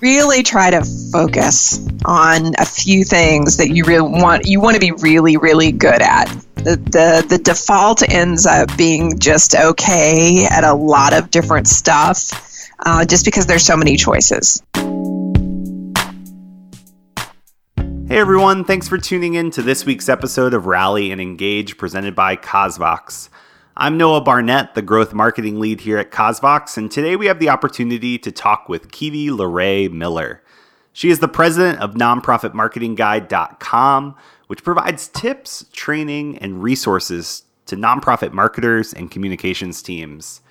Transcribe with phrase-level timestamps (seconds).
[0.00, 4.80] really try to focus on a few things that you really want you want to
[4.80, 6.26] be really really good at.
[6.56, 12.30] The, the the default ends up being just okay at a lot of different stuff
[12.84, 14.62] uh, just because there's so many choices.
[18.08, 22.16] Hey everyone, thanks for tuning in to this week's episode of Rally and Engage presented
[22.16, 23.28] by CauseVox.
[23.82, 27.48] I'm Noah Barnett, the growth marketing lead here at CauseVox, and today we have the
[27.48, 30.42] opportunity to talk with Kivi Leroux Miller.
[30.92, 34.16] She is the president of nonprofitmarketingguide.com,
[34.48, 40.42] which provides tips, training, and resources to nonprofit marketers and communications teams.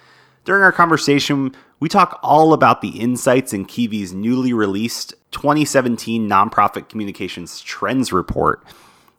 [0.43, 6.89] During our conversation, we talk all about the insights in Kivi's newly released 2017 Nonprofit
[6.89, 8.65] Communications Trends Report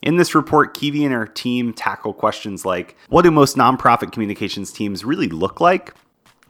[0.02, 4.72] in this report, Kivi and her team tackle questions like what do most nonprofit communications
[4.72, 5.94] teams really look like?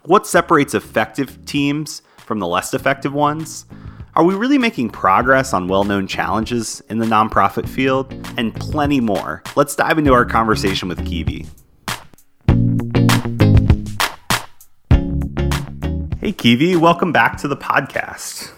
[0.05, 3.67] What separates effective teams from the less effective ones?
[4.15, 8.13] Are we really making progress on well known challenges in the nonprofit field?
[8.37, 9.43] And plenty more.
[9.57, 11.47] Let's dive into our conversation with Kivi.
[16.21, 18.53] Hey, Kivi, welcome back to the podcast.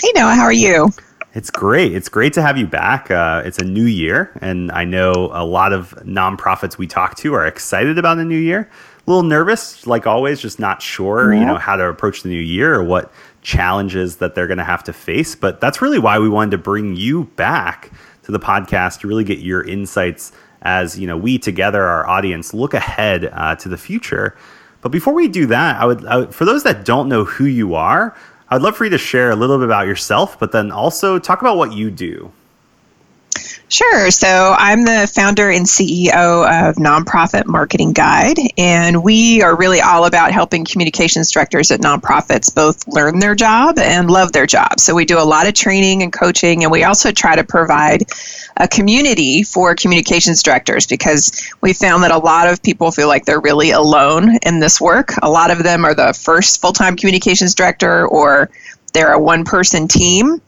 [0.00, 0.90] Hey, Noah, how are you?
[1.38, 1.94] It's great.
[1.94, 3.12] It's great to have you back.
[3.12, 7.32] Uh, it's a new year, and I know a lot of nonprofits we talk to
[7.32, 8.68] are excited about the new year.
[9.06, 11.38] A little nervous, like always, just not sure, yeah.
[11.38, 14.64] you know, how to approach the new year or what challenges that they're going to
[14.64, 15.36] have to face.
[15.36, 17.92] But that's really why we wanted to bring you back
[18.24, 22.52] to the podcast to really get your insights as you know we together, our audience,
[22.52, 24.36] look ahead uh, to the future.
[24.80, 27.44] But before we do that, I would, I would, for those that don't know who
[27.44, 28.16] you are,
[28.50, 31.42] I'd love for you to share a little bit about yourself, but then also talk
[31.42, 32.32] about what you do.
[33.70, 34.10] Sure.
[34.10, 40.06] So I'm the founder and CEO of Nonprofit Marketing Guide, and we are really all
[40.06, 44.80] about helping communications directors at nonprofits both learn their job and love their job.
[44.80, 48.04] So we do a lot of training and coaching, and we also try to provide
[48.56, 53.26] a community for communications directors because we found that a lot of people feel like
[53.26, 55.12] they're really alone in this work.
[55.22, 58.50] A lot of them are the first full time communications director or
[58.92, 60.40] they're a one person team,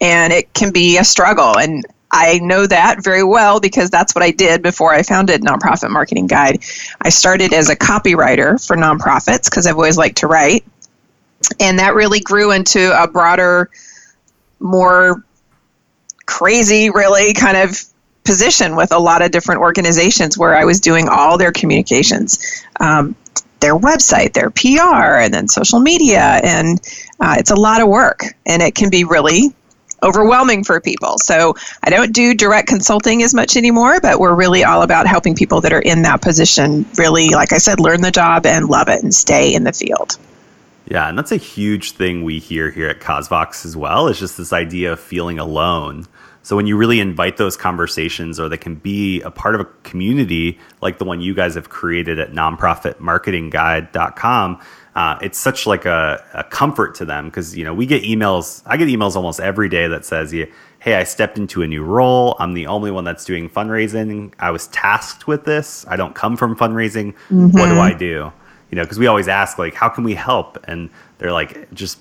[0.00, 1.58] and it can be a struggle.
[1.58, 5.90] And I know that very well because that's what I did before I founded Nonprofit
[5.90, 6.62] Marketing Guide.
[7.00, 10.64] I started as a copywriter for nonprofits because I've always liked to write.
[11.60, 13.70] And that really grew into a broader,
[14.58, 15.22] more
[16.26, 17.78] crazy, really kind of
[18.24, 22.64] position with a lot of different organizations where I was doing all their communications.
[22.80, 23.16] Um,
[23.60, 26.20] their website, their PR, and then social media.
[26.20, 26.80] And
[27.20, 29.52] uh, it's a lot of work, and it can be really
[30.02, 31.18] overwhelming for people.
[31.18, 35.34] So I don't do direct consulting as much anymore, but we're really all about helping
[35.34, 38.88] people that are in that position really, like I said, learn the job and love
[38.88, 40.16] it and stay in the field.
[40.90, 44.08] Yeah, and that's a huge thing we hear here at CauseVox as well.
[44.08, 46.06] Is just this idea of feeling alone.
[46.42, 49.66] So when you really invite those conversations, or they can be a part of a
[49.82, 54.60] community like the one you guys have created at nonprofitmarketingguide.com,
[54.94, 58.62] uh, it's such like a, a comfort to them because you know we get emails.
[58.64, 62.34] I get emails almost every day that says, "Hey, I stepped into a new role.
[62.38, 64.32] I'm the only one that's doing fundraising.
[64.38, 65.84] I was tasked with this.
[65.86, 67.12] I don't come from fundraising.
[67.28, 67.50] Mm-hmm.
[67.50, 67.80] What do mm-hmm.
[67.80, 68.32] I do?"
[68.70, 71.98] You know, because we always ask like, "How can we help?" And they're like, "Just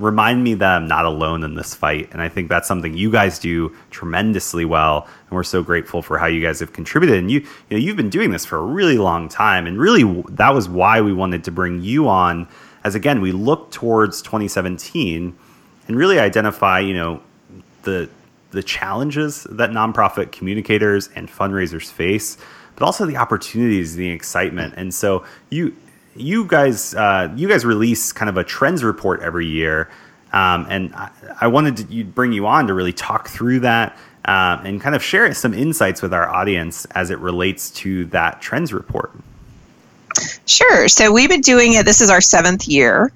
[0.00, 2.08] remind me that I'm not alone in this fight.
[2.12, 5.06] And I think that's something you guys do tremendously well.
[5.28, 7.18] And we're so grateful for how you guys have contributed.
[7.18, 9.66] And you, you know, you've been doing this for a really long time.
[9.66, 12.48] And really, that was why we wanted to bring you on.
[12.82, 15.36] As again, we look towards 2017
[15.86, 17.20] and really identify, you know,
[17.82, 18.08] the
[18.52, 22.36] the challenges that nonprofit communicators and fundraisers face,
[22.80, 24.74] but also the opportunities, the excitement.
[24.76, 25.76] And so you
[26.16, 29.88] you guys uh, you guys release kind of a trends report every year,
[30.32, 31.10] um, and I,
[31.42, 35.02] I, wanted to bring you on to really talk through that uh, and kind of
[35.04, 39.12] share some insights with our audience as it relates to that trends report.
[40.46, 40.88] Sure.
[40.88, 41.84] So we've been doing it.
[41.84, 43.12] This is our seventh year.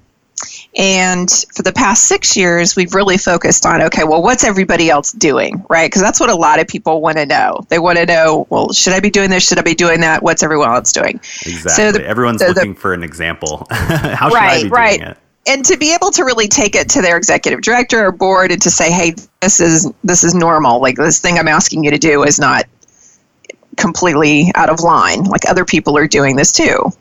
[0.77, 5.11] And for the past six years, we've really focused on okay, well, what's everybody else
[5.13, 5.89] doing, right?
[5.89, 7.61] Because that's what a lot of people want to know.
[7.69, 9.47] They want to know, well, should I be doing this?
[9.47, 10.21] Should I be doing that?
[10.21, 11.15] What's everyone else doing?
[11.45, 11.71] Exactly.
[11.71, 13.65] So the, Everyone's looking the, for an example.
[13.71, 14.99] How should right, I be right.
[14.99, 15.17] doing it?
[15.47, 18.61] and to be able to really take it to their executive director or board and
[18.61, 21.97] to say hey this is this is normal like this thing i'm asking you to
[21.97, 22.65] do is not
[23.77, 26.91] completely out of line like other people are doing this too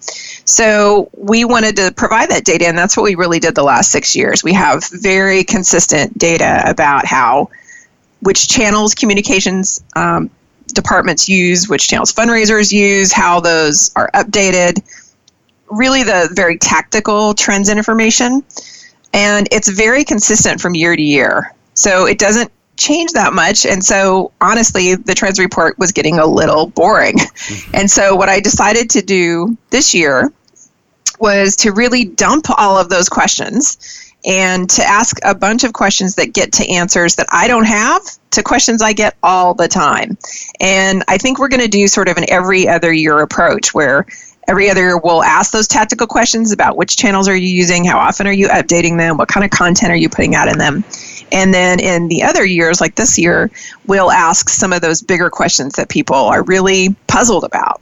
[0.44, 3.90] so we wanted to provide that data, and that's what we really did the last
[3.90, 4.44] six years.
[4.44, 7.50] We have very consistent data about how
[8.20, 10.30] which channels communications um,
[10.68, 14.82] departments use, which channels fundraisers use, how those are updated.
[15.70, 18.42] Really, the very tactical trends and information.
[19.12, 21.54] And it's very consistent from year to year.
[21.74, 23.66] So it doesn't change that much.
[23.66, 27.16] And so, honestly, the trends report was getting a little boring.
[27.16, 27.76] Mm-hmm.
[27.76, 30.32] And so, what I decided to do this year
[31.18, 33.78] was to really dump all of those questions
[34.26, 38.02] and to ask a bunch of questions that get to answers that I don't have
[38.32, 40.16] to questions I get all the time.
[40.60, 44.06] And I think we're going to do sort of an every other year approach where
[44.48, 47.98] every other year we'll ask those tactical questions about which channels are you using, how
[47.98, 50.84] often are you updating them, what kind of content are you putting out in them.
[51.32, 53.50] And then in the other years, like this year,
[53.86, 57.80] we'll ask some of those bigger questions that people are really puzzled about.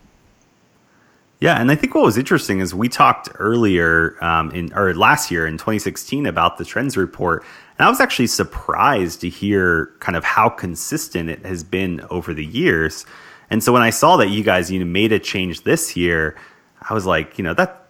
[1.43, 5.29] Yeah, and I think what was interesting is we talked earlier um, in or last
[5.33, 7.45] year in 2016 about the trends report,
[7.77, 12.33] and I was actually surprised to hear kind of how consistent it has been over
[12.33, 13.07] the years.
[13.51, 16.37] And so when I saw that you guys you know made a change this year,
[16.89, 17.82] I was like, you know that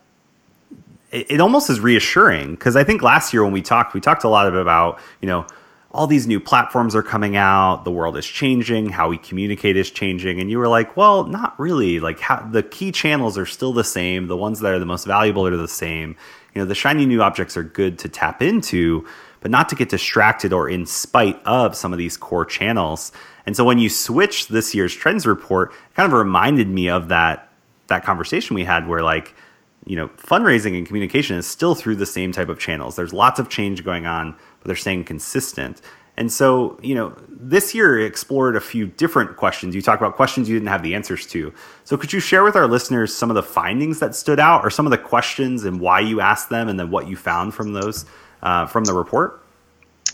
[1.13, 4.29] it, almost is reassuring because I think last year when we talked, we talked a
[4.29, 5.47] lot about you know
[5.93, 9.91] all these new platforms are coming out, the world is changing, how we communicate is
[9.91, 10.41] changing.
[10.41, 12.01] And you were like, well, not really.
[12.01, 14.27] Like how, the key channels are still the same.
[14.27, 16.17] The ones that are the most valuable are the same.
[16.55, 19.07] You know, the shiny new objects are good to tap into,
[19.41, 23.13] but not to get distracted or in spite of some of these core channels.
[23.45, 27.51] And so when you switch this year's trends report, kind of reminded me of that
[27.89, 29.35] that conversation we had where like,
[29.85, 32.97] you know, fundraising and communication is still through the same type of channels.
[32.97, 35.81] There's lots of change going on but they're staying consistent.
[36.17, 39.75] And so, you know, this year explored a few different questions.
[39.75, 41.53] You talk about questions you didn't have the answers to.
[41.85, 44.71] So, could you share with our listeners some of the findings that stood out, or
[44.71, 47.73] some of the questions and why you asked them, and then what you found from
[47.73, 48.05] those
[48.43, 49.43] uh, from the report?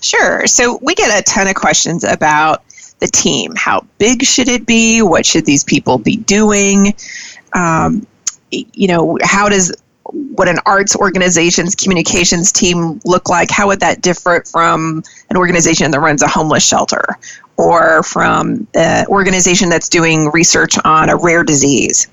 [0.01, 0.47] Sure.
[0.47, 2.63] So, we get a ton of questions about
[3.01, 3.55] the team.
[3.57, 5.03] How big should it be?
[5.03, 6.95] What should these people be doing?
[7.53, 8.07] Um,
[8.51, 9.75] you know, how does
[10.11, 13.51] what an arts organization's communications team look like?
[13.51, 17.05] How would that differ from an organization that runs a homeless shelter
[17.57, 22.07] or from an organization that's doing research on a rare disease?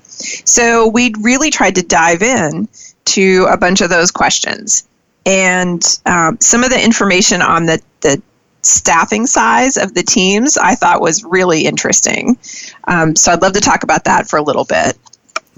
[0.44, 2.68] So we really tried to dive in
[3.06, 4.86] to a bunch of those questions.
[5.24, 8.22] And um, some of the information on the, the
[8.62, 12.38] staffing size of the teams I thought was really interesting.
[12.84, 14.98] Um, so I'd love to talk about that for a little bit.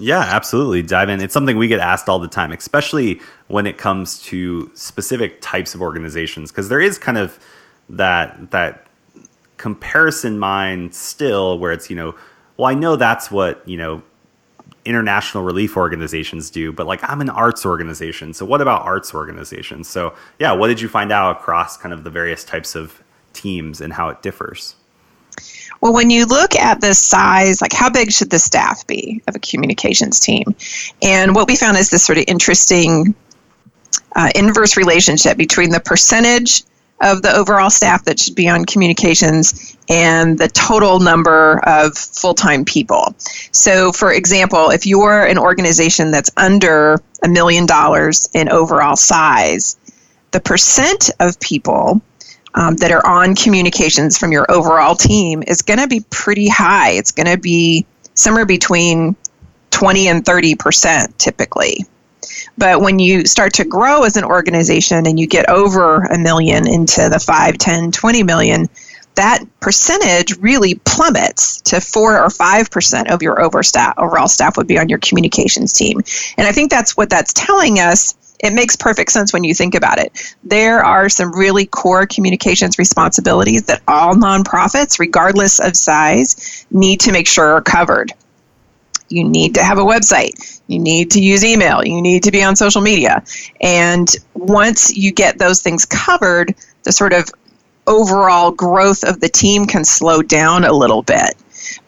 [0.01, 0.81] Yeah, absolutely.
[0.81, 1.19] Dive in.
[1.21, 5.75] It's something we get asked all the time, especially when it comes to specific types
[5.75, 7.37] of organizations, because there is kind of
[7.89, 8.87] that that
[9.57, 12.15] comparison mind still where it's, you know,
[12.55, 14.01] well, I know that's what, you know,
[14.85, 18.33] international relief organizations do, but like I'm an arts organization.
[18.33, 19.89] So what about arts organizations?
[19.89, 23.03] So yeah, what did you find out across kind of the various types of
[23.33, 24.75] teams and how it differs?
[25.81, 29.35] Well, when you look at the size, like how big should the staff be of
[29.35, 30.55] a communications team?
[31.01, 33.15] And what we found is this sort of interesting
[34.15, 36.63] uh, inverse relationship between the percentage
[37.01, 42.33] of the overall staff that should be on communications and the total number of full
[42.33, 43.15] time people.
[43.51, 49.77] So, for example, if you're an organization that's under a million dollars in overall size,
[50.31, 52.01] the percent of people
[52.55, 56.91] um, that are on communications from your overall team is going to be pretty high.
[56.91, 59.15] It's going to be somewhere between
[59.71, 61.85] 20 and 30 percent typically.
[62.57, 66.67] But when you start to grow as an organization and you get over a million
[66.67, 68.67] into the 5, 10, 20 million,
[69.15, 74.89] that percentage really plummets to 4 or 5% of your overall staff would be on
[74.89, 76.01] your communications team.
[76.37, 79.75] And I think that's what that's telling us it makes perfect sense when you think
[79.75, 80.35] about it.
[80.43, 87.11] There are some really core communications responsibilities that all nonprofits, regardless of size, need to
[87.11, 88.13] make sure are covered.
[89.09, 90.61] You need to have a website.
[90.67, 91.83] You need to use email.
[91.83, 93.23] You need to be on social media.
[93.59, 97.29] And once you get those things covered, the sort of
[97.87, 101.35] overall growth of the team can slow down a little bit.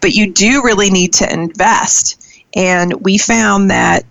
[0.02, 2.18] But you do really need to invest.
[2.56, 4.04] And we found that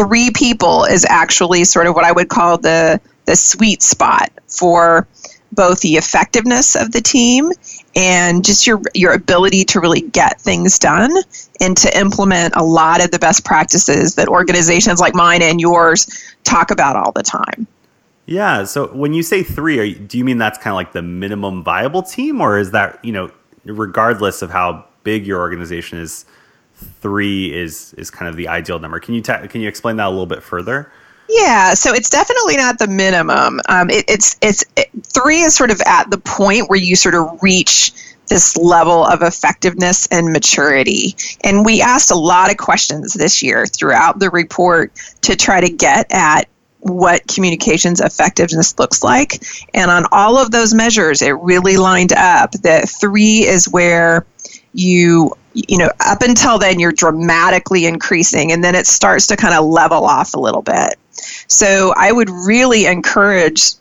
[0.00, 5.06] three people is actually sort of what I would call the the sweet spot for
[5.52, 7.50] both the effectiveness of the team
[7.94, 11.10] and just your your ability to really get things done
[11.60, 16.08] and to implement a lot of the best practices that organizations like mine and yours
[16.44, 17.66] talk about all the time.
[18.24, 18.64] Yeah.
[18.64, 21.62] So when you say three, you, do you mean that's kind of like the minimum
[21.62, 23.30] viable team, or is that you know,
[23.64, 26.24] regardless of how big your organization is,
[27.00, 29.00] three is is kind of the ideal number.
[29.00, 30.90] Can you ta- can you explain that a little bit further?
[31.28, 33.60] Yeah, so it's definitely not the minimum.
[33.68, 37.14] Um, it, it's it's it, three is sort of at the point where you sort
[37.14, 37.92] of reach
[38.30, 41.16] this level of effectiveness and maturity.
[41.42, 45.68] And we asked a lot of questions this year throughout the report to try to
[45.68, 49.44] get at what communications effectiveness looks like.
[49.74, 54.24] And on all of those measures, it really lined up that three is where
[54.72, 59.54] you you know up until then you're dramatically increasing and then it starts to kind
[59.54, 60.94] of level off a little bit
[61.48, 63.74] so i would really encourage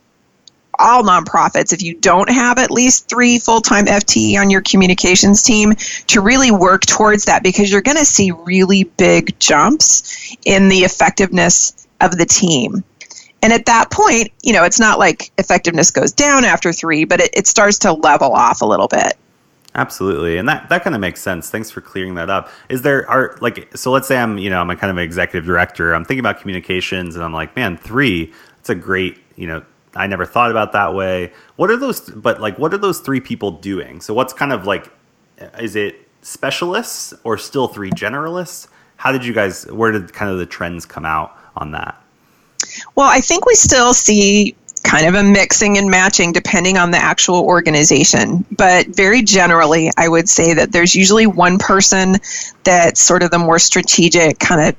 [0.79, 5.43] all nonprofits, if you don't have at least three full time FTE on your communications
[5.43, 5.73] team,
[6.07, 10.79] to really work towards that because you're going to see really big jumps in the
[10.79, 12.83] effectiveness of the team.
[13.41, 17.19] And at that point, you know, it's not like effectiveness goes down after three, but
[17.19, 19.13] it, it starts to level off a little bit.
[19.75, 21.49] Absolutely, and that that kind of makes sense.
[21.49, 22.49] Thanks for clearing that up.
[22.69, 23.91] Is there are like so?
[23.91, 25.93] Let's say I'm you know I'm a kind of an executive director.
[25.93, 28.33] I'm thinking about communications, and I'm like, man, three.
[28.59, 29.63] It's a great you know
[29.95, 31.31] I never thought about that way.
[31.55, 32.01] What are those?
[32.01, 34.01] But like, what are those three people doing?
[34.01, 34.91] So what's kind of like,
[35.59, 38.67] is it specialists or still three generalists?
[38.97, 39.65] How did you guys?
[39.67, 42.01] Where did kind of the trends come out on that?
[42.95, 44.55] Well, I think we still see
[44.89, 48.43] kind of a mixing and matching depending on the actual organization.
[48.57, 52.15] But very generally, I would say that there's usually one person
[52.63, 54.75] that's sort of the more strategic, kind of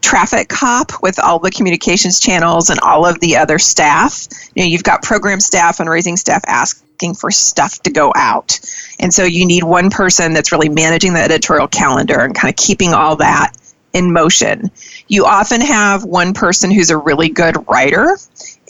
[0.00, 4.26] traffic cop with all the communications channels and all of the other staff.
[4.54, 8.58] You know, you've got program staff and raising staff asking for stuff to go out.
[9.00, 12.56] And so you need one person that's really managing the editorial calendar and kind of
[12.56, 13.52] keeping all that
[13.92, 14.70] in motion.
[15.08, 18.16] You often have one person who's a really good writer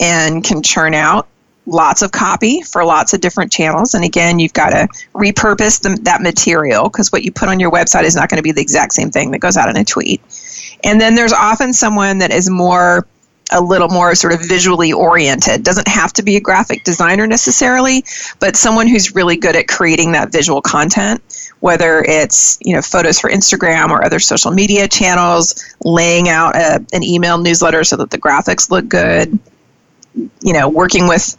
[0.01, 1.29] and can churn out
[1.67, 3.95] lots of copy for lots of different channels.
[3.95, 7.71] And again, you've got to repurpose the, that material because what you put on your
[7.71, 9.85] website is not going to be the exact same thing that goes out in a
[9.85, 10.21] tweet.
[10.85, 13.07] And then there's often someone that is more
[13.53, 15.63] a little more sort of visually oriented.
[15.63, 18.05] Doesn't have to be a graphic designer necessarily,
[18.41, 21.23] but someone who's really good at creating that visual content,
[21.61, 26.85] whether it's, you know, photos for Instagram or other social media channels, laying out a,
[26.93, 29.39] an email newsletter so that the graphics look good,
[30.15, 31.37] you know, working with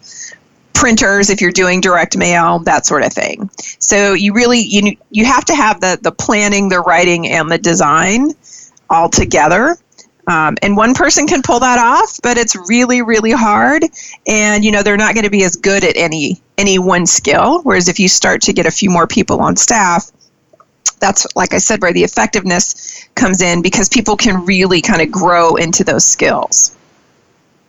[0.73, 5.23] printers if you're doing direct mail that sort of thing so you really you you
[5.23, 8.33] have to have the the planning the writing and the design
[8.93, 9.77] all together.
[10.25, 13.83] Um, and one person can pull that off, but it's really, really hard.
[14.25, 17.61] And you know they're not going to be as good at any any one skill.
[17.63, 20.09] Whereas if you start to get a few more people on staff,
[21.01, 25.11] that's like I said, where the effectiveness comes in because people can really kind of
[25.11, 26.73] grow into those skills.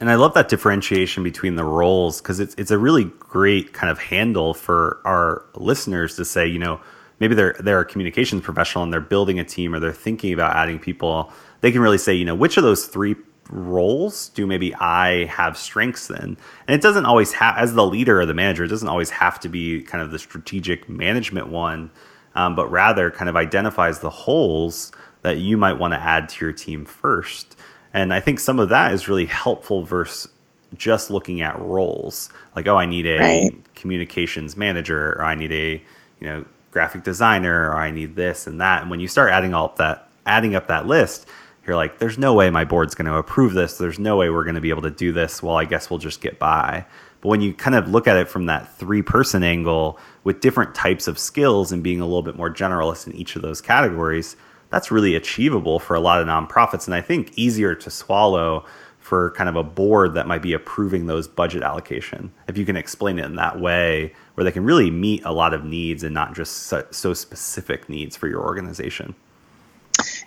[0.00, 3.90] And I love that differentiation between the roles because it's it's a really great kind
[3.90, 6.80] of handle for our listeners to say, you know,
[7.20, 10.56] maybe they're they're a communications professional and they're building a team or they're thinking about
[10.56, 13.14] adding people, they can really say, you know, which of those three
[13.50, 16.16] roles do maybe I have strengths in?
[16.16, 19.38] And it doesn't always have, as the leader or the manager, it doesn't always have
[19.40, 21.90] to be kind of the strategic management one,
[22.34, 26.44] um, but rather kind of identifies the holes that you might want to add to
[26.44, 27.56] your team first.
[27.94, 30.28] And I think some of that is really helpful versus
[30.76, 32.28] just looking at roles.
[32.54, 33.74] Like, oh, I need a right.
[33.74, 35.82] communications manager, or I need a
[36.20, 38.82] you know graphic designer or I need this and that.
[38.82, 41.26] And when you start adding all that, adding up that list,
[41.66, 43.78] you're like, there's no way my board's going to approve this.
[43.78, 45.42] There's no way we're going to be able to do this.
[45.42, 46.84] Well, I guess we'll just get by.
[47.20, 50.74] But when you kind of look at it from that three person angle with different
[50.74, 54.36] types of skills and being a little bit more generalist in each of those categories,
[54.75, 56.87] that's really achievable for a lot of nonprofits.
[56.87, 58.64] And I think easier to swallow
[58.99, 62.33] for kind of a board that might be approving those budget allocation.
[62.49, 65.54] If you can explain it in that way, where they can really meet a lot
[65.54, 69.14] of needs and not just so, so specific needs for your organization.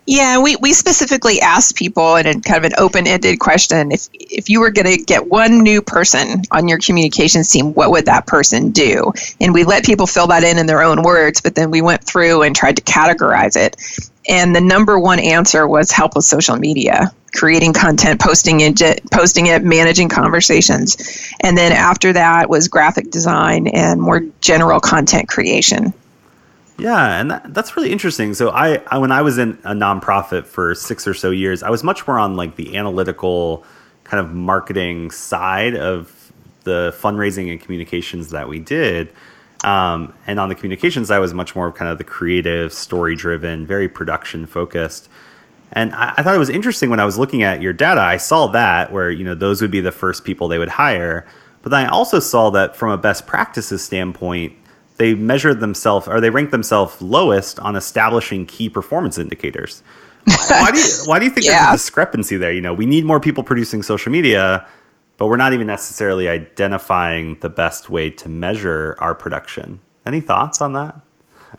[0.06, 4.08] Yeah, we, we specifically asked people in a kind of an open ended question if,
[4.13, 8.06] if you were going to get one new person on your communications team, what would
[8.06, 9.12] that person do?
[9.42, 12.06] And we let people fill that in in their own words, but then we went
[12.06, 13.75] through and tried to categorize it.
[14.27, 18.81] And the number one answer was help with social media creating content, posting it,
[19.12, 20.98] posting it, managing conversations,
[21.41, 25.93] and then after that was graphic design and more general content creation.
[26.79, 28.34] Yeah, and that, that's really interesting.
[28.34, 31.69] So I, I, when I was in a nonprofit for six or so years, I
[31.69, 33.65] was much more on like the analytical
[34.03, 36.31] kind of marketing side of
[36.63, 39.10] the fundraising and communications that we did.
[39.67, 43.17] Um, and on the communications, I was much more of kind of the creative, story
[43.17, 45.09] driven, very production focused.
[45.74, 48.00] And I, I, thought it was interesting when I was looking at your data.
[48.00, 51.27] I saw that where you know those would be the first people they would hire,
[51.63, 54.53] but then I also saw that from a best practices standpoint,
[54.95, 59.83] they measured themselves or they ranked themselves lowest on establishing key performance indicators.
[60.47, 61.65] why do you why do you think yeah.
[61.65, 62.53] there's a discrepancy there?
[62.53, 64.65] You know, we need more people producing social media,
[65.17, 69.79] but we're not even necessarily identifying the best way to measure our production.
[70.05, 71.00] Any thoughts on that?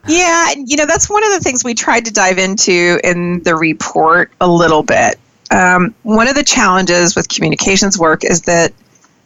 [0.07, 3.57] yeah, you know, that's one of the things we tried to dive into in the
[3.57, 5.19] report a little bit.
[5.51, 8.73] um, one of the challenges with communications work is that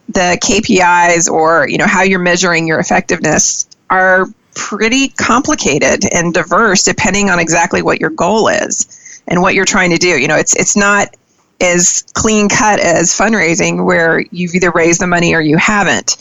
[0.08, 6.84] the KPIs or you know how you're measuring your effectiveness are pretty complicated and diverse
[6.84, 10.18] depending on exactly what your goal is and what you're trying to do.
[10.18, 11.16] You know, it's it's not
[11.62, 16.16] as clean cut as fundraising where you've either raised the money or you haven't.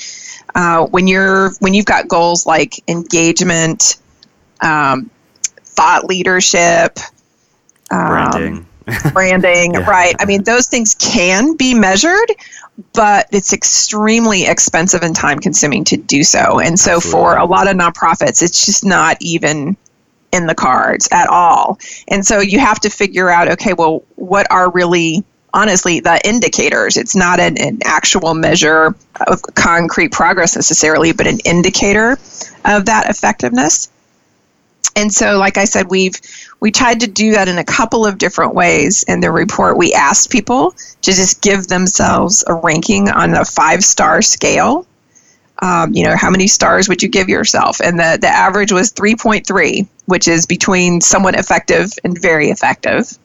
[0.54, 3.98] Uh, when you're when you've got goals like engagement,
[4.62, 5.10] um,
[5.64, 7.00] thought leadership,
[7.90, 8.66] um, branding,
[9.14, 9.90] branding, yeah.
[9.90, 10.16] right?
[10.20, 12.30] I mean, those things can be measured,
[12.94, 16.60] but it's extremely expensive and time consuming to do so.
[16.60, 17.12] And so, Absolutely.
[17.12, 19.78] for a lot of nonprofits, it's just not even
[20.34, 21.80] in the cards at all.
[22.10, 26.98] And so, you have to figure out okay, well, what are really honestly the indicators
[26.98, 28.96] it's not an, an, actual measure
[29.28, 32.14] of concrete progress necessarily but an indicator
[32.66, 33.90] of that effectiveness.
[34.96, 36.20] And so like i said we've
[36.60, 39.78] we tried to do that in a couple of different ways in the report.
[39.78, 44.86] We asked people to just give themselves a ranking on a five star scale.
[45.64, 47.82] Um, you know how many stars would you give yourself?
[47.82, 53.18] And the, the average was 3.3 which is between somewhat effective and very effective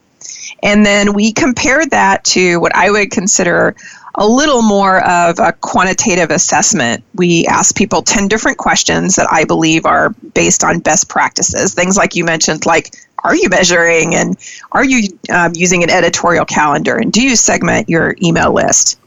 [0.67, 3.75] and then we compared that to what i would consider
[4.17, 7.05] a little more of a quantitative assessment.
[7.15, 11.75] We asked people 10 different questions that I believe are based on best practices.
[11.75, 14.37] Things like you mentioned, like, are you measuring and
[14.73, 18.99] are you um, using an editorial calendar and do you segment your email list?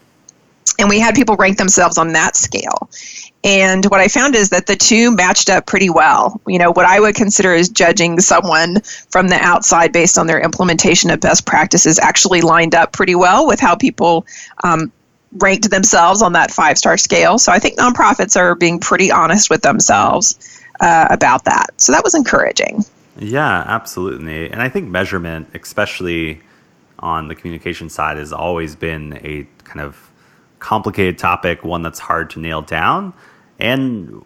[0.78, 2.90] And we had people rank themselves on that scale.
[3.44, 6.42] And what I found is that the two matched up pretty well.
[6.46, 10.42] You know, what I would consider as judging someone from the outside based on their
[10.42, 14.26] implementation of best practices actually lined up pretty well with how people
[14.64, 14.92] um,
[15.38, 17.40] ranked themselves on that five star scale.
[17.40, 20.38] So I think nonprofits are being pretty honest with themselves
[20.82, 21.68] uh, about that.
[21.78, 22.84] So that was encouraging.
[23.18, 24.50] Yeah, absolutely.
[24.50, 26.42] And I think measurement, especially
[27.00, 30.10] on the communication side, has always been a kind of
[30.60, 33.14] complicated topic, one that's hard to nail down,
[33.60, 34.24] and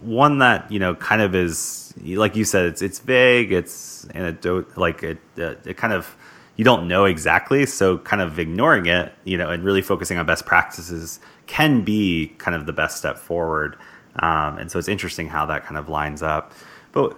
[0.00, 4.76] one that you know kind of is like you said, it's it's vague, it's anecdote,
[4.76, 6.16] like it uh, it kind of
[6.56, 7.66] you don't know exactly.
[7.66, 12.32] So kind of ignoring it, you know, and really focusing on best practices can be
[12.38, 13.76] kind of the best step forward.
[14.16, 16.52] Um, and so it's interesting how that kind of lines up.
[16.92, 17.16] But uh,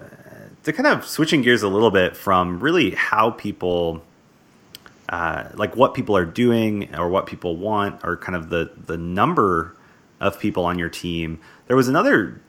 [0.62, 4.02] to kind of switching gears a little bit from really how people,
[5.08, 8.96] uh, like what people are doing or what people want, or kind of the the
[8.96, 9.74] number
[10.24, 11.38] of people on your team.
[11.66, 12.40] There was another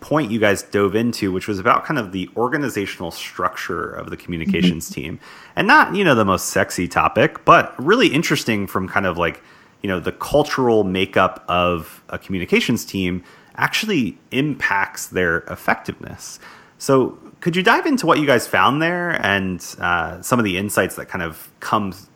[0.00, 4.16] point you guys dove into, which was about kind of the organizational structure of the
[4.16, 5.00] communications mm-hmm.
[5.00, 5.20] team.
[5.56, 9.42] And not, you know, the most sexy topic, but really interesting from kind of like,
[9.82, 13.24] you know, the cultural makeup of a communications team
[13.56, 16.38] actually impacts their effectiveness.
[16.78, 20.56] So, could you dive into what you guys found there and uh, some of the
[20.56, 22.08] insights that kind of comes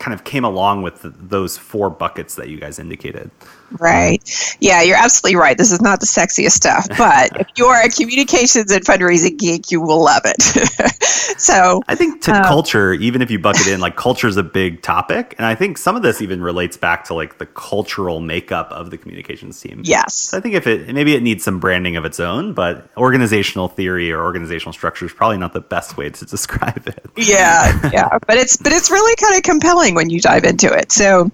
[0.00, 3.30] kind of came along with the, those four buckets that you guys indicated.
[3.78, 4.20] Right.
[4.60, 5.56] Yeah, you're absolutely right.
[5.56, 9.80] This is not the sexiest stuff, but if you're a communications and fundraising geek, you
[9.80, 10.42] will love it.
[11.40, 14.42] so I think to um, culture, even if you bucket in, like culture is a
[14.42, 15.34] big topic.
[15.38, 18.90] And I think some of this even relates back to like the cultural makeup of
[18.90, 19.82] the communications team.
[19.84, 20.14] Yes.
[20.14, 23.68] So I think if it, maybe it needs some branding of its own, but organizational
[23.68, 27.06] theory or organizational structure is probably not the best way to describe it.
[27.16, 27.90] Yeah.
[27.92, 28.18] Yeah.
[28.26, 30.90] But it's, but it's really kind of compelling when you dive into it.
[30.92, 31.30] So,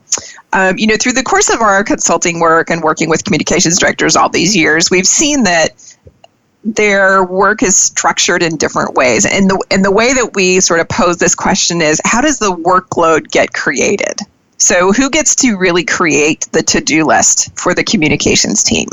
[0.53, 4.17] um, you know, through the course of our consulting work and working with communications directors
[4.17, 5.71] all these years, we've seen that
[6.65, 9.25] their work is structured in different ways.
[9.25, 12.39] And the and the way that we sort of pose this question is how does
[12.39, 14.21] the workload get created?
[14.59, 18.89] So who gets to really create the to-do list for the communications team?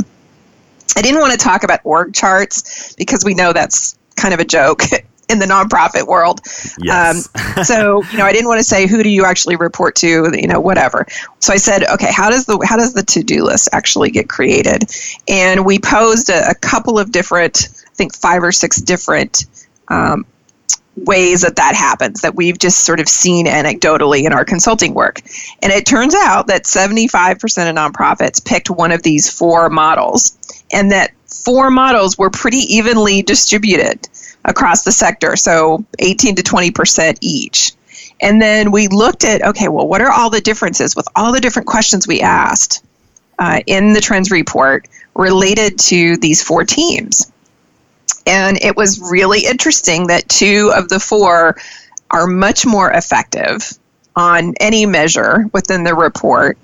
[0.96, 4.46] I didn't want to talk about org charts because we know that's kind of a
[4.46, 4.84] joke
[5.34, 6.42] in the nonprofit world.
[6.78, 7.30] Yes.
[7.58, 10.32] Um, so you know, I didn't want to say who do you actually report to,
[10.34, 11.06] you know, whatever.
[11.40, 14.30] So I said, okay, how does the how does the to do list actually get
[14.30, 14.86] created?
[15.28, 19.46] And we posed a, a, couple of different, I think five or six different.
[19.90, 20.26] Um,
[20.96, 25.22] ways that that happens that we've just sort of seen anecdotally in our consulting work.
[25.64, 27.34] And it turns out that 75%
[27.68, 30.38] of nonprofits picked one of these four models
[30.72, 34.08] and that four models were pretty evenly distributed
[34.46, 37.74] across the sector, so 18 to 20% each.
[38.22, 41.42] And then we looked at okay, well, what are all the differences with all the
[41.42, 42.84] different questions we asked
[43.40, 47.32] uh, in the trends report related to these four teams?
[48.26, 51.58] And it was really interesting that two of the four
[52.12, 53.78] are much more effective
[54.16, 56.58] on any measure within the report.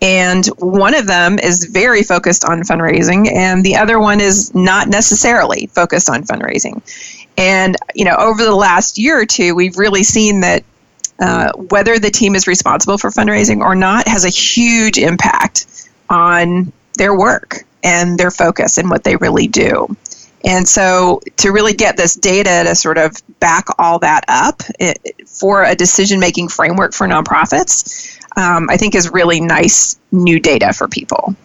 [0.00, 4.88] And one of them is very focused on fundraising, and the other one is not
[4.88, 6.82] necessarily focused on fundraising.
[7.36, 10.64] And, you know, over the last year or two, we've really seen that
[11.18, 16.72] uh, whether the team is responsible for fundraising or not has a huge impact on
[16.94, 19.96] their work and their focus and what they really do.
[20.44, 24.98] And so, to really get this data to sort of back all that up it,
[25.28, 30.72] for a decision making framework for nonprofits, um, I think is really nice new data
[30.72, 31.36] for people.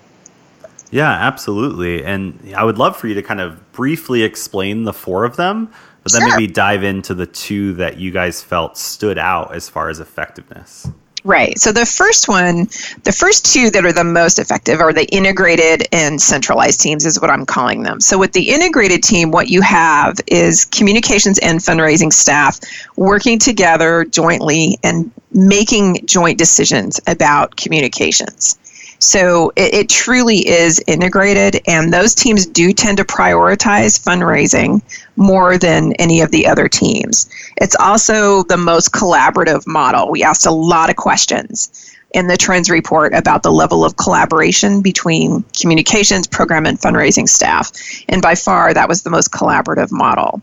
[0.91, 2.03] Yeah, absolutely.
[2.03, 5.71] And I would love for you to kind of briefly explain the four of them,
[6.03, 6.29] but then sure.
[6.31, 10.89] maybe dive into the two that you guys felt stood out as far as effectiveness.
[11.23, 11.59] Right.
[11.59, 12.67] So the first one,
[13.03, 17.19] the first two that are the most effective are the integrated and centralized teams, is
[17.19, 17.99] what I'm calling them.
[17.99, 22.61] So with the integrated team, what you have is communications and fundraising staff
[22.95, 28.57] working together jointly and making joint decisions about communications.
[28.99, 34.81] So it, it, truly is integrated, and those teams do tend to prioritize fundraising
[35.15, 37.29] more than any of the other teams.
[37.57, 40.09] It's also the most collaborative model.
[40.09, 44.81] We asked a lot of questions in the trends report about the level of collaboration
[44.81, 47.71] between communications, program, and fundraising staff.
[48.09, 50.41] And by far, that was the most collaborative model.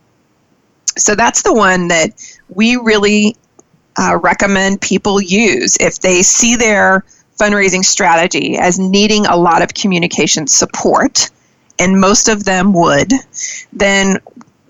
[0.97, 2.13] So that's the one that
[2.49, 3.37] we really
[3.99, 7.05] uh, recommend people use if they see their
[7.39, 11.31] fundraising strategy as needing a lot of communication support,
[11.79, 13.13] and most of them would,
[13.73, 14.19] then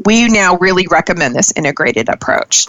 [0.05, 2.67] we now really recommend this integrated approach.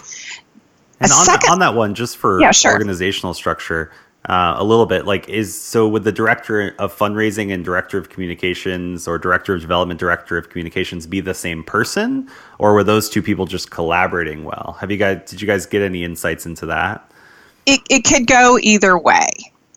[1.00, 2.72] And on, second, on that one, just for yeah, sure.
[2.72, 3.92] organizational structure,
[4.28, 8.08] uh, a little bit like is so with the director of fundraising and director of
[8.08, 12.28] communications or director of development director of communications be the same person
[12.58, 15.80] or were those two people just collaborating well have you guys did you guys get
[15.80, 17.08] any insights into that
[17.66, 19.28] it, it could go either way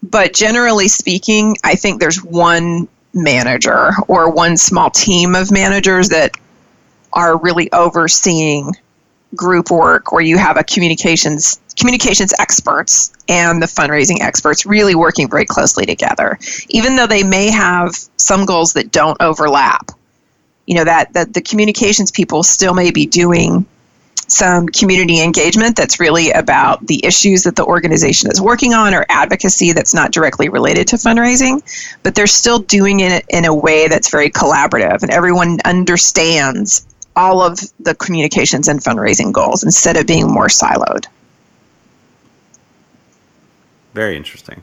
[0.02, 6.32] but generally speaking, I think there's one manager or one small team of managers that
[7.12, 8.74] are really overseeing
[9.36, 15.30] group work where you have a communications communications experts and the fundraising experts really working
[15.30, 16.38] very closely together.
[16.70, 19.92] Even though they may have some goals that don't overlap
[20.70, 23.66] you know that that the communications people still may be doing
[24.32, 29.06] some community engagement that's really about the issues that the organization is working on or
[29.10, 31.62] advocacy that's not directly related to fundraising,
[32.04, 37.42] but they're still doing it in a way that's very collaborative and everyone understands all
[37.42, 41.06] of the communications and fundraising goals instead of being more siloed.
[43.94, 44.62] Very interesting.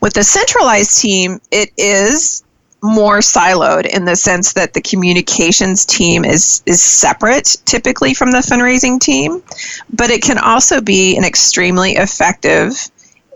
[0.00, 2.42] With the centralized team, it is
[2.82, 8.38] more siloed in the sense that the communications team is is separate typically from the
[8.38, 9.42] fundraising team,
[9.92, 12.72] but it can also be an extremely effective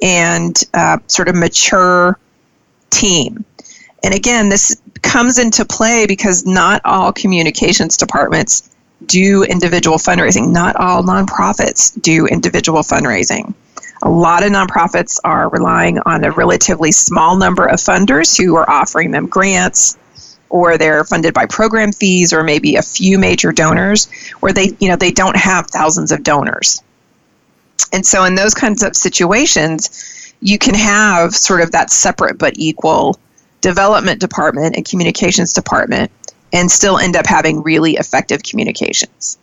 [0.03, 2.19] and uh, sort of mature
[2.91, 3.45] team.
[4.03, 8.69] And again, this comes into play because not all communications departments
[9.05, 10.51] do individual fundraising.
[10.53, 13.55] Not all nonprofits do individual fundraising.
[14.03, 18.69] A lot of nonprofits are relying on a relatively small number of funders who are
[18.69, 19.97] offering them grants
[20.49, 24.09] or they're funded by program fees or maybe a few major donors
[24.41, 26.83] where they you know they don't have thousands of donors.
[27.93, 32.53] And so in those kinds of situations you can have sort of that separate but
[32.57, 33.19] equal
[33.61, 36.11] development department and communications department
[36.53, 39.39] and still end up having really effective communications.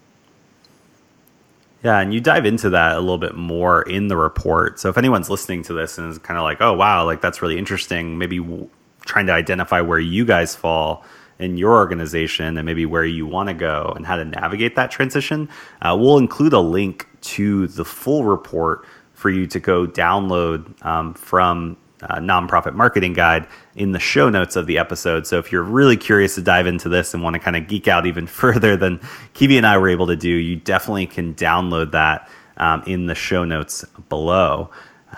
[1.84, 4.80] Yeah, and you dive into that a little bit more in the report.
[4.80, 7.41] So if anyone's listening to this and is kind of like, "Oh, wow, like that's
[7.41, 8.69] really interesting," maybe w-
[9.06, 11.04] trying to identify where you guys fall
[11.39, 14.91] in your organization and maybe where you want to go and how to navigate that
[14.91, 15.50] transition,
[15.82, 21.13] uh, we'll include a link to the full report for you to go download um,
[21.15, 25.25] from uh, nonprofit marketing guide in the show notes of the episode.
[25.25, 27.88] So if you're really curious to dive into this and want to kind of geek
[27.88, 28.99] out even further than
[29.33, 33.15] Kivi and I were able to do, you definitely can download that um, in the
[33.15, 34.69] show notes below.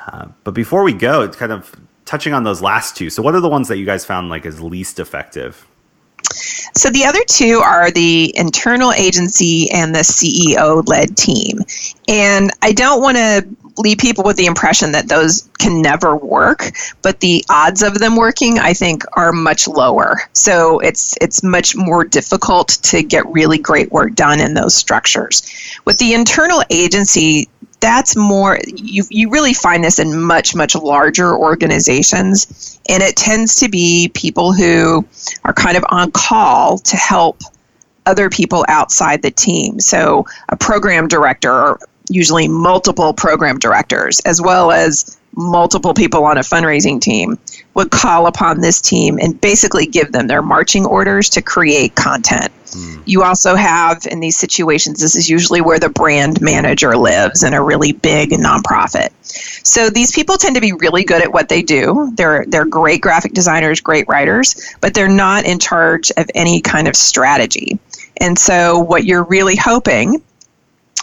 [0.07, 3.09] Uh, but before we go, it's kind of touching on those last two.
[3.09, 5.65] So what are the ones that you guys found like as least effective?
[6.73, 11.59] So the other two are the internal agency and the CEO led team.
[12.07, 16.71] And I don't want to leave people with the impression that those can never work,
[17.01, 20.21] but the odds of them working, I think, are much lower.
[20.33, 25.43] So it's it's much more difficult to get really great work done in those structures.
[25.85, 31.35] With the internal agency, that's more you you really find this in much much larger
[31.35, 35.05] organizations and it tends to be people who
[35.43, 37.41] are kind of on call to help
[38.05, 41.77] other people outside the team so a program director
[42.09, 47.37] usually multiple program directors, as well as multiple people on a fundraising team
[47.73, 52.51] would call upon this team and basically give them their marching orders to create content.
[52.69, 53.03] Mm.
[53.05, 57.53] You also have in these situations, this is usually where the brand manager lives in
[57.53, 59.09] a really big nonprofit.
[59.65, 62.11] So these people tend to be really good at what they do.
[62.15, 66.87] They're they're great graphic designers, great writers, but they're not in charge of any kind
[66.87, 67.77] of strategy.
[68.17, 70.21] And so what you're really hoping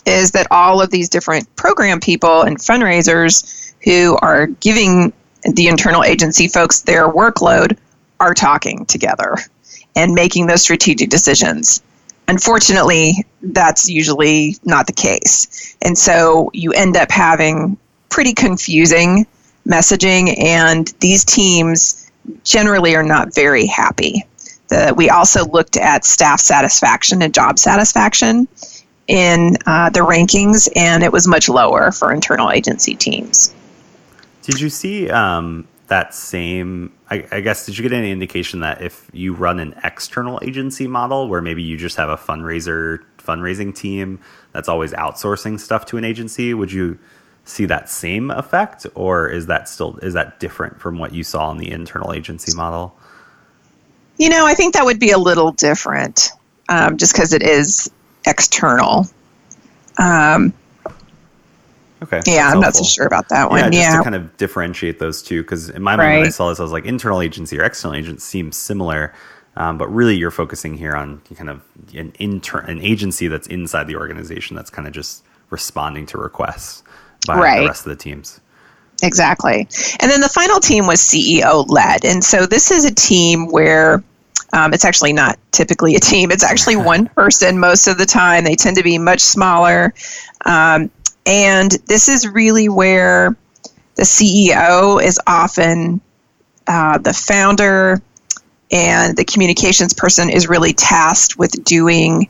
[0.07, 6.05] is that all of these different program people and fundraisers who are giving the internal
[6.05, 7.77] agency folks their workload
[8.21, 9.37] are talking together
[9.97, 11.83] and making those strategic decisions.
[12.29, 15.77] Unfortunately, that's usually not the case.
[15.83, 17.77] And so you end up having
[18.09, 19.27] pretty confusing
[19.67, 22.11] messaging, and these teams
[22.45, 24.25] generally are not very happy.
[24.69, 28.49] The, we also looked at staff satisfaction and job satisfaction
[29.09, 33.55] in uh, the rankings, and it was much lower for internal agency teams.
[34.43, 36.93] Did you see um, that same?
[37.11, 40.87] I, I, guess did you get any indication that if you run an external agency
[40.87, 44.19] model, where maybe you just have a fundraiser fundraising team
[44.53, 46.99] that's always outsourcing stuff to an agency, would you
[47.45, 51.51] see that same effect, or is that still is that different from what you saw
[51.51, 52.97] in the internal agency model?
[54.19, 56.31] You know, I think that would be a little different,
[56.69, 57.91] um, just because it is
[58.27, 59.07] external.
[59.99, 60.53] Um,
[62.03, 62.21] okay.
[62.27, 62.61] Yeah, I'm helpful.
[62.61, 63.61] not so sure about that one.
[63.61, 63.97] Yeah, just yeah.
[63.99, 66.19] to kind of differentiate those two, because in my mind, right.
[66.19, 69.13] when I saw this, I was like, internal agency or external agency seems similar.
[69.57, 71.63] Um, but really, you're focusing here on kind of
[71.95, 76.83] an intern, an agency that's inside the organization that's kind of just responding to requests
[77.27, 77.61] by right.
[77.61, 78.41] the rest of the teams.
[79.03, 79.69] Exactly.
[80.01, 82.05] And then the final team was CEO led.
[82.05, 84.03] And so this is a team where
[84.53, 88.45] um, it's actually not typically a team, it's actually one person most of the time.
[88.45, 89.95] They tend to be much smaller.
[90.45, 90.91] Um,
[91.27, 93.37] and this is really where
[93.95, 96.01] the CEO is often
[96.67, 98.01] uh, the founder
[98.71, 102.29] and the communications person is really tasked with doing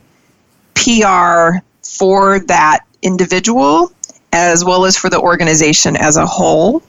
[0.75, 3.91] PR for that individual
[4.33, 6.81] as well as for the organization as a whole.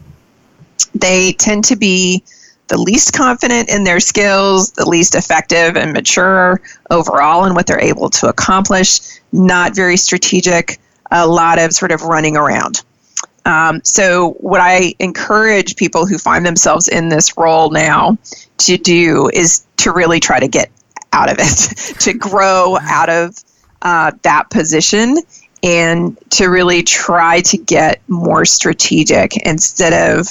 [0.94, 2.24] They tend to be
[2.68, 7.80] the least confident in their skills, the least effective and mature overall in what they're
[7.80, 9.00] able to accomplish,
[9.32, 10.78] not very strategic,
[11.10, 12.82] a lot of sort of running around.
[13.44, 18.16] Um, so, what I encourage people who find themselves in this role now
[18.58, 20.70] to do is to really try to get
[21.12, 23.36] out of it, to grow out of
[23.82, 25.18] uh, that position
[25.62, 30.26] and to really try to get more strategic instead of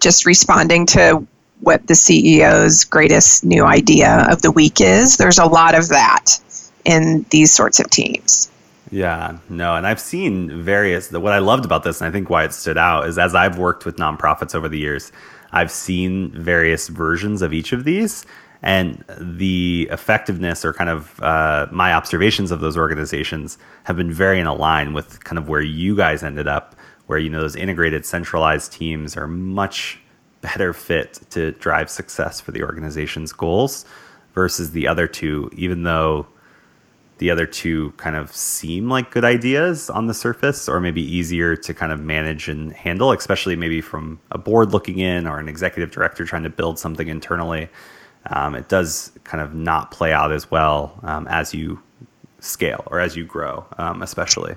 [0.00, 1.26] just responding to
[1.66, 5.16] what the CEO's greatest new idea of the week is.
[5.16, 6.38] There's a lot of that
[6.84, 8.48] in these sorts of teams.
[8.92, 11.10] Yeah, no, and I've seen various.
[11.10, 13.58] What I loved about this, and I think why it stood out, is as I've
[13.58, 15.10] worked with nonprofits over the years,
[15.50, 18.24] I've seen various versions of each of these
[18.62, 24.38] and the effectiveness or kind of uh, my observations of those organizations have been very
[24.38, 26.76] in line with kind of where you guys ended up
[27.06, 30.00] where you know those integrated centralized teams are much
[30.46, 33.84] better fit to drive success for the organization's goals
[34.34, 36.26] versus the other two even though
[37.18, 41.56] the other two kind of seem like good ideas on the surface or maybe easier
[41.56, 45.48] to kind of manage and handle especially maybe from a board looking in or an
[45.48, 47.68] executive director trying to build something internally
[48.30, 51.80] um, it does kind of not play out as well um, as you
[52.40, 54.56] scale or as you grow, um, especially.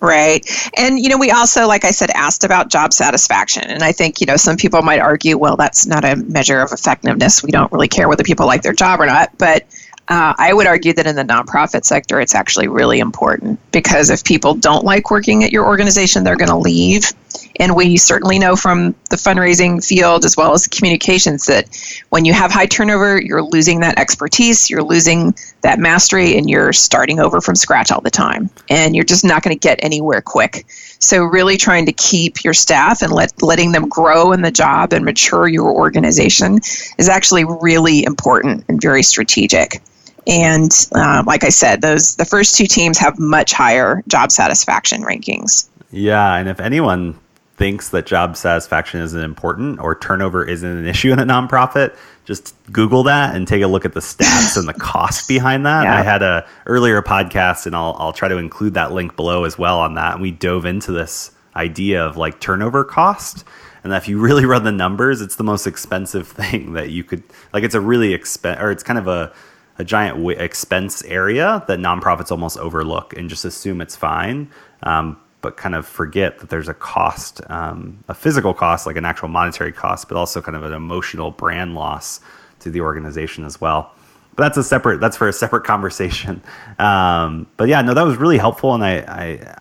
[0.00, 0.46] Right.
[0.76, 3.64] And, you know, we also, like I said, asked about job satisfaction.
[3.64, 6.70] And I think, you know, some people might argue, well, that's not a measure of
[6.72, 7.42] effectiveness.
[7.42, 9.36] We don't really care whether people like their job or not.
[9.38, 9.66] But
[10.06, 14.24] uh, I would argue that in the nonprofit sector, it's actually really important because if
[14.24, 17.12] people don't like working at your organization, they're going to leave.
[17.58, 21.68] And we certainly know from the fundraising field as well as communications that
[22.10, 26.72] when you have high turnover, you're losing that expertise, you're losing that mastery, and you're
[26.72, 28.48] starting over from scratch all the time.
[28.70, 30.66] And you're just not going to get anywhere quick.
[31.00, 34.92] So, really trying to keep your staff and let, letting them grow in the job
[34.92, 36.56] and mature your organization
[36.98, 39.80] is actually really important and very strategic.
[40.26, 45.02] And uh, like I said, those the first two teams have much higher job satisfaction
[45.02, 45.68] rankings.
[45.90, 47.18] Yeah, and if anyone
[47.58, 52.54] thinks that job satisfaction isn't important or turnover isn't an issue in a nonprofit, just
[52.70, 55.82] Google that and take a look at the stats and the cost behind that.
[55.82, 55.98] Yeah.
[55.98, 59.58] I had a earlier podcast, and I'll I'll try to include that link below as
[59.58, 60.14] well on that.
[60.14, 63.44] And we dove into this idea of like turnover cost.
[63.82, 67.02] And that if you really run the numbers, it's the most expensive thing that you
[67.04, 67.64] could like.
[67.64, 69.32] It's a really expensive, or it's kind of a
[69.78, 74.50] a giant w- expense area that nonprofits almost overlook and just assume it's fine.
[74.82, 79.04] Um, but kind of forget that there's a cost, um, a physical cost, like an
[79.04, 82.20] actual monetary cost, but also kind of an emotional brand loss
[82.60, 83.92] to the organization as well.
[84.34, 85.00] But that's a separate.
[85.00, 86.42] That's for a separate conversation.
[86.78, 88.72] Um, but yeah, no, that was really helpful.
[88.72, 88.98] And I,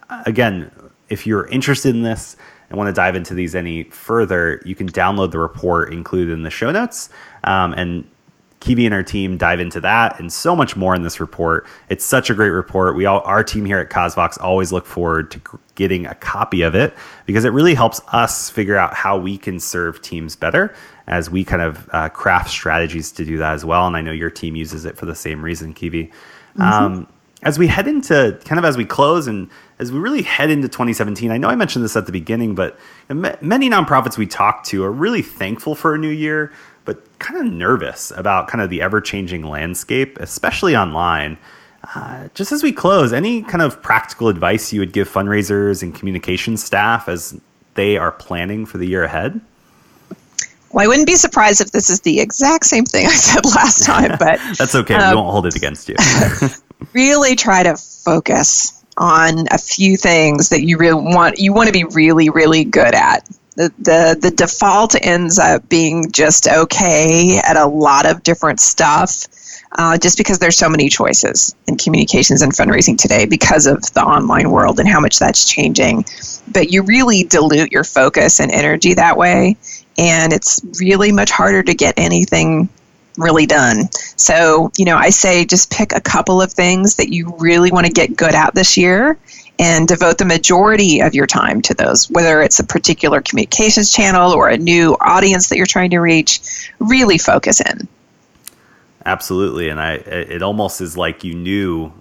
[0.07, 0.71] I, again,
[1.09, 2.37] if you're interested in this
[2.69, 6.43] and want to dive into these any further, you can download the report included in
[6.43, 7.09] the show notes.
[7.43, 8.07] Um, and
[8.59, 11.67] Kivi and our team dive into that and so much more in this report.
[11.89, 12.95] It's such a great report.
[12.95, 16.73] We all, our team here at CauseVox always look forward to getting a copy of
[16.73, 16.95] it
[17.27, 20.73] because it really helps us figure out how we can serve teams better
[21.05, 23.85] as we kind of uh, craft strategies to do that as well.
[23.85, 26.09] And I know your team uses it for the same reason, Kivi.
[26.09, 26.61] Mm-hmm.
[26.61, 27.07] Um,
[27.43, 30.67] as we head into kind of as we close and as we really head into
[30.67, 34.83] 2017, I know I mentioned this at the beginning, but many nonprofits we talk to
[34.83, 36.51] are really thankful for a new year
[36.87, 41.37] but kind of nervous about kind of the ever changing landscape, especially online.
[41.93, 45.93] Uh, just as we close, any kind of practical advice you would give fundraisers and
[45.93, 47.39] communication staff as
[47.75, 49.39] they are planning for the year ahead?
[50.71, 53.85] Well, I wouldn't be surprised if this is the exact same thing I said last
[53.85, 54.95] time, but that's okay.
[54.95, 55.95] Um, we won't hold it against you.
[56.93, 61.73] really try to focus on a few things that you really want you want to
[61.73, 67.57] be really really good at the, the the default ends up being just okay at
[67.57, 69.25] a lot of different stuff
[69.73, 74.01] uh, just because there's so many choices in communications and fundraising today because of the
[74.01, 76.05] online world and how much that's changing
[76.53, 79.57] but you really dilute your focus and energy that way
[79.97, 82.69] and it's really much harder to get anything
[83.17, 83.91] really done.
[84.15, 87.87] So, you know, I say just pick a couple of things that you really want
[87.87, 89.17] to get good at this year
[89.59, 94.31] and devote the majority of your time to those, whether it's a particular communications channel
[94.31, 97.87] or a new audience that you're trying to reach, really focus in.
[99.05, 99.69] Absolutely.
[99.69, 101.93] And I, it almost is like you knew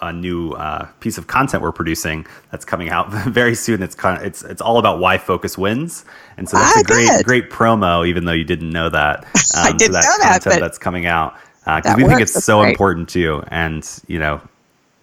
[0.00, 3.82] a new uh, piece of content we're producing that's coming out very soon.
[3.82, 6.04] It's kind of, it's it's all about why focus wins,
[6.36, 7.24] and so that's ah, a great good.
[7.24, 8.06] great promo.
[8.06, 9.24] Even though you didn't know that, um,
[9.56, 12.12] I didn't that know that, but that's coming out because uh, we works.
[12.12, 12.70] think it's that's so great.
[12.70, 13.42] important too.
[13.48, 14.40] And you know,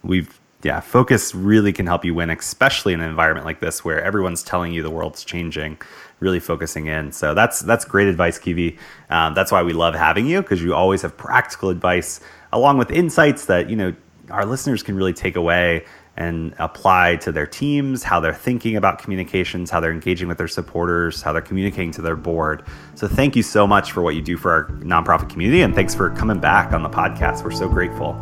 [0.02, 4.02] we've yeah, focus really can help you win, especially in an environment like this where
[4.02, 5.78] everyone's telling you the world's changing.
[6.20, 7.10] Really focusing in.
[7.10, 8.78] So that's that's great advice, Kivi.
[9.10, 12.20] Um, that's why we love having you because you always have practical advice
[12.52, 13.92] along with insights that you know
[14.30, 15.84] our listeners can really take away
[16.16, 20.46] and apply to their teams, how they're thinking about communications, how they're engaging with their
[20.46, 22.62] supporters, how they're communicating to their board.
[22.94, 25.94] So, thank you so much for what you do for our nonprofit community, and thanks
[25.94, 27.42] for coming back on the podcast.
[27.42, 28.16] We're so grateful.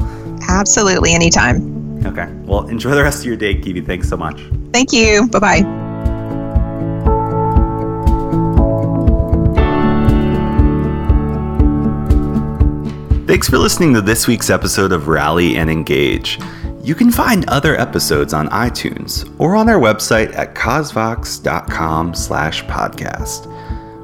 [0.48, 1.79] Absolutely, anytime.
[2.06, 2.28] Okay.
[2.44, 3.84] Well, enjoy the rest of your day, Kivi.
[3.84, 4.40] Thanks so much.
[4.72, 5.28] Thank you.
[5.28, 5.80] Bye bye.
[13.26, 16.40] Thanks for listening to this week's episode of Rally and Engage.
[16.82, 23.46] You can find other episodes on iTunes or on our website at causevox.com slash podcast.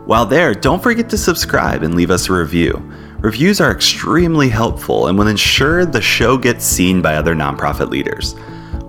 [0.07, 2.75] While there, don't forget to subscribe and leave us a review.
[3.21, 8.37] Reviews are extremely helpful and will ensure the show gets seen by other nonprofit leaders.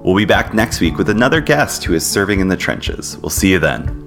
[0.04, 3.18] We'll be back next week with another guest who is serving in the trenches.
[3.20, 4.07] We'll see you then.